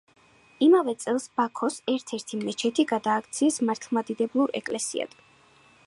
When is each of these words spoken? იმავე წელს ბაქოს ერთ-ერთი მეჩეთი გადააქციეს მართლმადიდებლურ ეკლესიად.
იმავე 0.67 0.93
წელს 1.03 1.27
ბაქოს 1.41 1.77
ერთ-ერთი 1.95 2.39
მეჩეთი 2.47 2.87
გადააქციეს 2.93 3.61
მართლმადიდებლურ 3.71 4.57
ეკლესიად. 4.63 5.17